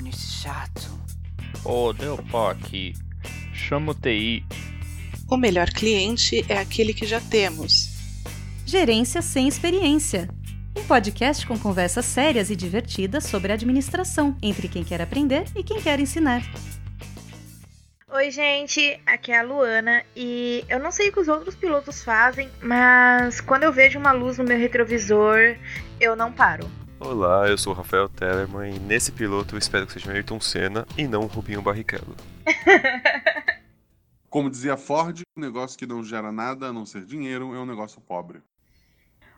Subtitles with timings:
[0.00, 1.00] telefone chato.
[1.64, 2.94] Ô, oh, deu pau aqui.
[3.52, 4.44] Chama o TI.
[5.28, 7.90] O melhor cliente é aquele que já temos.
[8.64, 10.28] Gerência sem experiência.
[10.76, 15.80] Um podcast com conversas sérias e divertidas sobre administração, entre quem quer aprender e quem
[15.80, 16.42] quer ensinar.
[18.12, 22.02] Oi, gente, aqui é a Luana e eu não sei o que os outros pilotos
[22.02, 25.56] fazem, mas quando eu vejo uma luz no meu retrovisor,
[26.00, 26.68] eu não paro.
[27.00, 30.86] Olá, eu sou o Rafael Tellerman e nesse piloto eu espero que seja Ayrton Senna
[30.98, 32.14] e não Rubinho Barrichello.
[34.28, 37.64] Como dizia Ford, um negócio que não gera nada a não ser dinheiro é um
[37.64, 38.42] negócio pobre.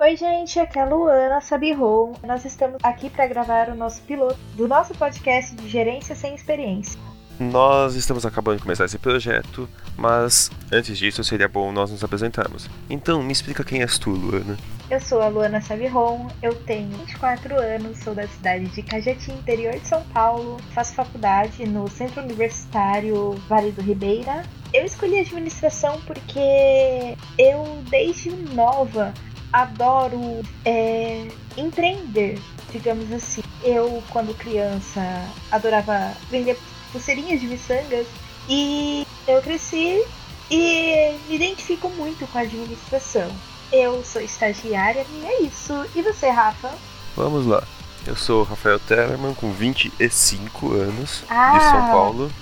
[0.00, 2.18] Oi, gente, aqui é a Luana Sabirro.
[2.24, 6.98] Nós estamos aqui para gravar o nosso piloto do nosso podcast de Gerência Sem Experiência.
[7.38, 12.68] Nós estamos acabando de começar esse projeto, mas antes disso seria bom nós nos apresentarmos.
[12.90, 14.56] Então, me explica quem és tu, Luana.
[14.90, 19.72] Eu sou a Luana Saviron, eu tenho 24 anos, sou da cidade de Cajati, interior
[19.72, 24.44] de São Paulo, faço faculdade no Centro Universitário Vale do Ribeira.
[24.74, 29.14] Eu escolhi administração porque eu, desde nova,
[29.50, 32.38] adoro é, empreender,
[32.70, 33.42] digamos assim.
[33.62, 35.00] Eu, quando criança,
[35.50, 36.58] adorava vender
[36.92, 38.06] pulseirinhas de miçangas
[38.46, 40.04] e eu cresci
[40.50, 43.30] e me identifico muito com a administração.
[43.74, 45.74] Eu sou estagiária e é isso.
[45.96, 46.70] E você, Rafa?
[47.16, 47.60] Vamos lá.
[48.06, 51.58] Eu sou Rafael Tellerman, com 25 anos, ah.
[51.58, 52.32] de São Paulo.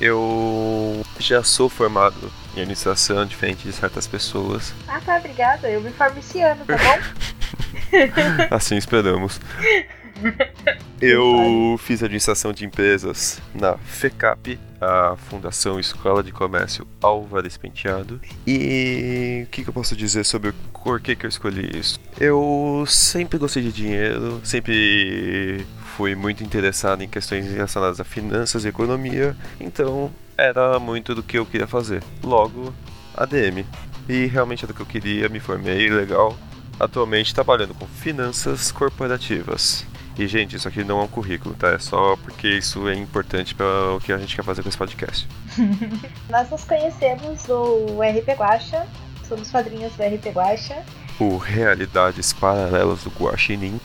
[0.00, 4.72] Eu já sou formado em administração, diferente de certas pessoas.
[4.86, 5.68] Ah, tá, obrigada.
[5.68, 8.46] Eu me formo esse ano, tá bom?
[8.54, 9.40] assim esperamos.
[11.02, 18.20] Eu fiz administração de empresas na FECAP, a Fundação Escola de Comércio Álvares Penteado.
[18.46, 21.98] E o que, que, eu posso dizer sobre por que, que eu escolhi isso?
[22.18, 25.66] Eu sempre gostei de dinheiro, sempre
[25.96, 31.38] fui muito interessado em questões relacionadas a finanças e economia, então era muito do que
[31.38, 32.02] eu queria fazer.
[32.22, 32.72] Logo,
[33.16, 33.64] ADM.
[34.08, 36.36] E realmente era o que eu queria, me formei, legal.
[36.78, 39.86] Atualmente trabalhando com finanças corporativas.
[40.18, 41.72] E, gente, isso aqui não é um currículo, tá?
[41.72, 44.78] É só porque isso é importante para o que a gente quer fazer com esse
[44.78, 45.28] podcast.
[46.30, 48.86] Nós nos conhecemos do RP Guacha,
[49.28, 50.82] somos padrinhos do RP Guacha.
[51.20, 53.78] O Realidades Paralelas do Guaxinim.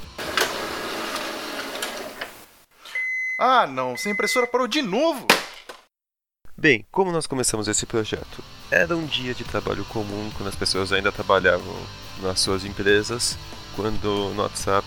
[3.38, 5.28] Ah, não, essa impressora parou de novo!
[6.58, 8.44] Bem, como nós começamos esse projeto?
[8.70, 11.76] Era um dia de trabalho comum, quando as pessoas ainda trabalhavam
[12.22, 13.38] nas suas empresas,
[13.76, 14.86] quando no WhatsApp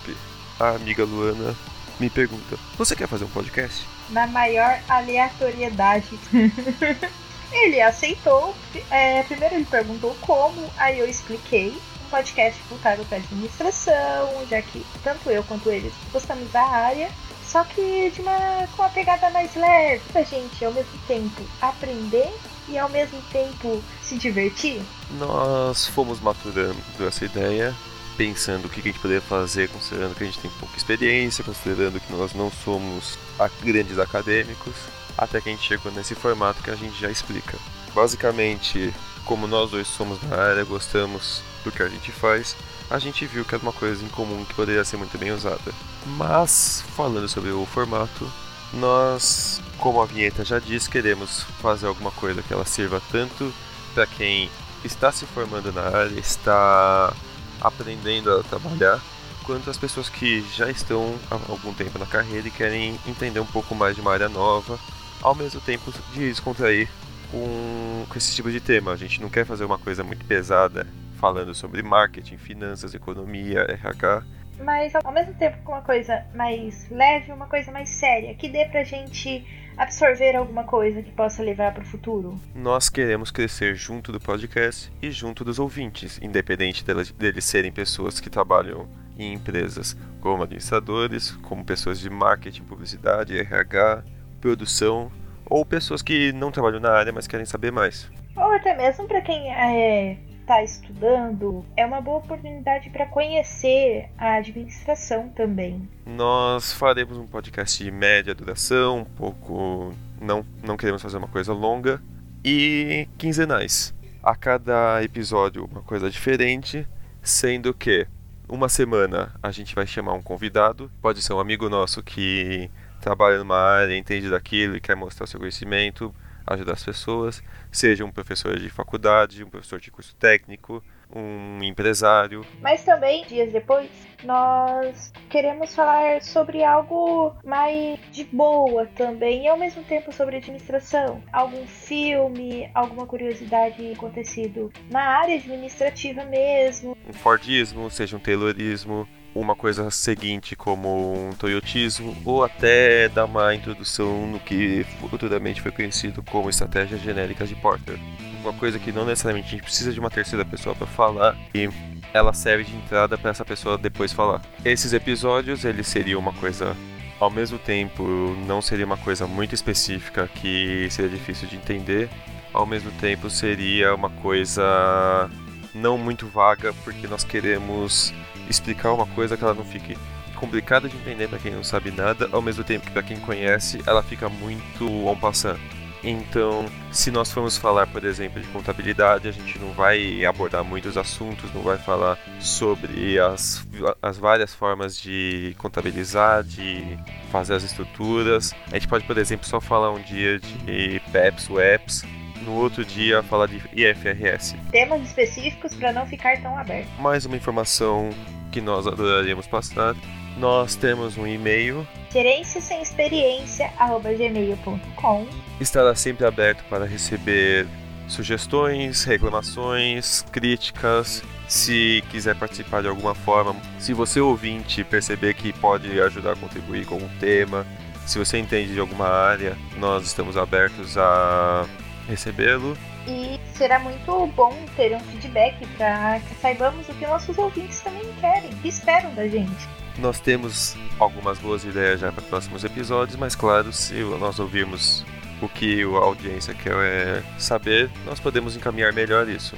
[0.59, 1.55] a amiga Luana
[1.99, 3.85] me pergunta: Você quer fazer um podcast?
[4.09, 6.19] Na maior aleatoriedade.
[7.51, 8.55] ele aceitou.
[8.91, 11.75] É, primeiro ele perguntou como, aí eu expliquei.
[12.05, 17.09] Um podcast voltado para administração, já que tanto eu quanto ele gostamos da área.
[17.43, 22.31] Só que de uma, com uma pegada mais leve, pra gente ao mesmo tempo aprender
[22.67, 24.81] e ao mesmo tempo se divertir.
[25.17, 27.75] Nós fomos maturando essa ideia
[28.17, 31.99] pensando o que a gente poderia fazer, considerando que a gente tem pouca experiência, considerando
[31.99, 33.17] que nós não somos
[33.61, 34.73] grandes acadêmicos,
[35.17, 37.57] até que a gente chegou nesse formato que a gente já explica.
[37.93, 38.93] Basicamente,
[39.25, 42.55] como nós dois somos na área, gostamos do que a gente faz,
[42.89, 45.73] a gente viu que era uma coisa em comum que poderia ser muito bem usada.
[46.05, 48.31] Mas, falando sobre o formato,
[48.73, 53.51] nós, como a vinheta já diz, queremos fazer alguma coisa que ela sirva tanto
[53.93, 54.49] para quem
[54.83, 57.13] está se formando na área, está
[57.61, 59.01] aprendendo a trabalhar,
[59.43, 63.45] quanto as pessoas que já estão há algum tempo na carreira e querem entender um
[63.45, 64.79] pouco mais de uma área nova,
[65.21, 66.89] ao mesmo tempo de descontrair
[67.31, 68.91] com, com esse tipo de tema.
[68.91, 70.87] A gente não quer fazer uma coisa muito pesada
[71.19, 74.23] falando sobre marketing, finanças, economia, RH.
[74.59, 78.65] Mas ao mesmo tempo com uma coisa mais leve, uma coisa mais séria, que dê
[78.65, 79.45] pra gente
[79.77, 82.39] absorver alguma coisa que possa levar para o futuro?
[82.53, 88.19] Nós queremos crescer junto do podcast e junto dos ouvintes, independente deles, deles serem pessoas
[88.19, 94.03] que trabalham em empresas como administradores, como pessoas de marketing, publicidade, RH,
[94.41, 95.11] produção,
[95.45, 98.09] ou pessoas que não trabalham na área, mas querem saber mais.
[98.35, 104.35] Ou até mesmo para quem é está estudando, é uma boa oportunidade para conhecer a
[104.35, 105.89] administração também.
[106.05, 109.91] Nós faremos um podcast de média duração, um pouco.
[110.21, 111.99] Não, não queremos fazer uma coisa longa.
[112.43, 113.93] E quinzenais.
[114.21, 116.87] A cada episódio, uma coisa diferente,
[117.23, 118.07] sendo que
[118.47, 122.69] uma semana a gente vai chamar um convidado, pode ser um amigo nosso que
[123.01, 126.13] trabalha numa área, entende daquilo e quer mostrar seu conhecimento
[126.47, 130.83] ajudar as pessoas, seja um professor de faculdade, um professor de curso técnico,
[131.13, 132.45] um empresário.
[132.61, 133.89] Mas também, dias depois,
[134.23, 141.23] nós queremos falar sobre algo mais de boa também e ao mesmo tempo sobre administração.
[141.31, 146.97] Algum filme, alguma curiosidade acontecido na área administrativa mesmo.
[147.07, 153.53] Um Fordismo, seja um Taylorismo, uma coisa seguinte como um Toyotismo, ou até dar uma
[153.53, 157.99] introdução no que futuramente foi conhecido como estratégias genéricas de Porter.
[158.41, 161.69] Uma coisa que não necessariamente a gente precisa de uma terceira pessoa para falar e
[162.13, 164.41] ela serve de entrada para essa pessoa depois falar.
[164.63, 166.75] Esses episódios, eles seriam uma coisa
[167.19, 168.03] ao mesmo tempo,
[168.45, 172.09] não seria uma coisa muito específica que seria difícil de entender,
[172.53, 175.29] ao mesmo tempo seria uma coisa
[175.75, 178.13] não muito vaga, porque nós queremos
[178.49, 179.97] explicar uma coisa que ela não fique
[180.35, 183.81] complicada de entender para quem não sabe nada, ao mesmo tempo que para quem conhece,
[183.85, 185.57] ela fica muito en passant.
[186.03, 190.97] Então, se nós formos falar, por exemplo, de contabilidade, a gente não vai abordar muitos
[190.97, 193.65] assuntos, não vai falar sobre as,
[193.99, 196.95] as várias formas de contabilizar, de
[197.31, 198.53] fazer as estruturas.
[198.71, 202.03] A gente pode, por exemplo, só falar um dia de PEPs, WEPs,
[202.45, 204.55] no outro dia falar de IFRS.
[204.71, 206.87] Temas específicos para não ficar tão aberto.
[206.99, 208.09] Mais uma informação
[208.51, 209.95] que nós adoraríamos passar.
[210.37, 215.27] Nós temos um e-mail gerência sem experiência gmail.com
[215.59, 217.67] estará sempre aberto para receber
[218.07, 221.21] sugestões, reclamações, críticas.
[221.45, 226.85] Se quiser participar de alguma forma, se você ouvinte perceber que pode ajudar a contribuir
[226.85, 227.67] com um tema,
[228.05, 231.65] se você entende de alguma área, nós estamos abertos a
[232.07, 232.77] recebê-lo.
[233.07, 238.11] E será muito bom ter um feedback para que saibamos o que nossos ouvintes também
[238.19, 239.67] querem, que esperam da gente.
[239.97, 245.05] Nós temos algumas boas ideias já para próximos episódios, mas claro, se nós ouvirmos
[245.41, 249.55] o que a audiência quer é saber, nós podemos encaminhar melhor isso.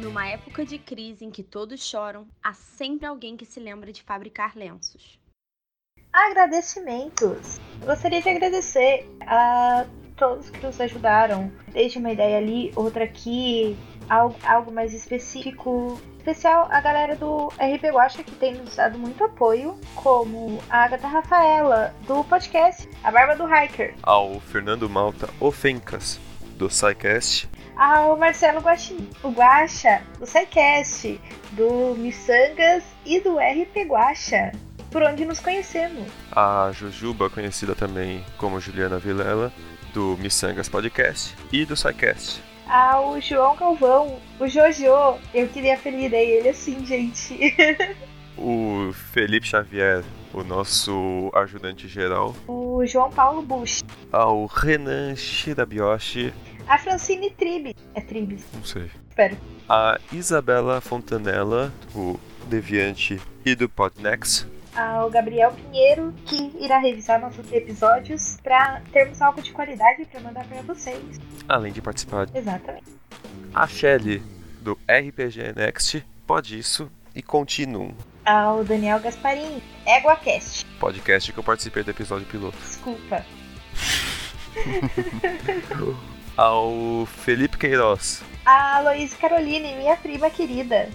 [0.00, 4.02] Numa época de crise em que todos choram, há sempre alguém que se lembra de
[4.02, 5.20] fabricar lenços.
[6.12, 7.60] Agradecimentos!
[7.86, 9.86] Gostaria de agradecer a
[10.16, 13.76] todos que nos ajudaram, desde uma ideia ali, outra aqui,
[14.08, 16.00] algo, algo mais específico.
[16.18, 21.08] Especial a galera do RP Guacha que tem nos dado muito apoio, como a Agatha
[21.08, 23.94] Rafaela, do podcast A Barba do Hiker.
[24.04, 26.20] Ao Fernando Malta Ofencas,
[26.56, 27.48] do SciCast.
[27.76, 31.20] Ao Marcelo Guaxi, o Guacha, do SciCast,
[31.52, 34.52] do Missangas e do RP Guacha
[34.92, 36.06] por onde nos conhecemos.
[36.30, 39.50] A Jujuba, conhecida também como Juliana Vilela,
[39.92, 42.42] do Missangas Podcast e do SciCast.
[42.66, 44.84] Ao João Galvão, o Jojo,
[45.34, 47.54] eu queria apelidar ele assim, gente.
[48.36, 50.02] o Felipe Xavier,
[50.32, 52.34] o nosso ajudante geral.
[52.48, 53.82] O João Paulo Bush.
[54.10, 56.32] Ao Renan Shirabioshi.
[56.66, 57.76] A Francine Tribe.
[57.94, 58.44] É Tribes?
[58.54, 58.90] Não sei.
[59.10, 59.36] Espero.
[59.68, 62.18] A Isabela Fontanella, do
[62.48, 69.42] Deviante e do Podnext ao Gabriel Pinheiro, que irá revisar nossos episódios para termos algo
[69.42, 71.20] de qualidade para mandar para vocês.
[71.48, 72.28] Além de participar.
[72.34, 72.86] Exatamente.
[73.54, 74.22] A Shelly,
[74.60, 77.94] do RPG Next, pode isso e continuam.
[78.24, 80.64] Ao Daniel Gasparim, EguaCast.
[80.78, 82.56] Podcast que eu participei do episódio piloto.
[82.58, 83.24] Desculpa.
[86.36, 88.22] ao Felipe Queiroz.
[88.44, 90.88] A Luiz Caroline, minha prima querida.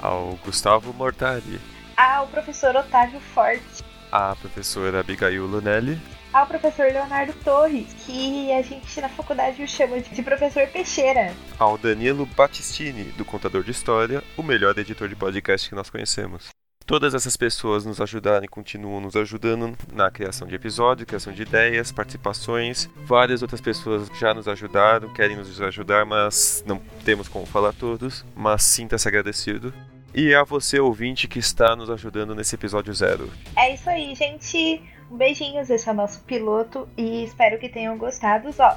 [0.00, 1.58] Ao Gustavo Mortari
[1.96, 6.00] ao professor Otávio Forte, a professora Abigail Lunelli,
[6.32, 11.78] ao professor Leonardo Torres, que a gente na faculdade o chama de professor Peixeira, ao
[11.78, 16.48] Danilo Battistini, do Contador de História, o melhor editor de podcast que nós conhecemos.
[16.86, 21.40] Todas essas pessoas nos ajudaram e continuam nos ajudando na criação de episódios, criação de
[21.40, 22.90] ideias, participações.
[23.06, 28.22] Várias outras pessoas já nos ajudaram, querem nos ajudar, mas não temos como falar todos.
[28.36, 29.72] Mas sinta-se agradecido
[30.14, 33.30] e a você, ouvinte, que está nos ajudando nesse episódio zero.
[33.56, 34.82] É isso aí, gente.
[35.10, 38.48] Um beijinhos, esse é o nosso piloto e espero que tenham gostado.
[38.58, 38.76] Ó,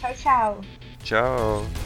[0.00, 0.60] tchau, tchau.
[1.04, 1.85] Tchau.